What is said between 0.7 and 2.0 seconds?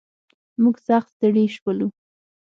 سخت ستړي شولو.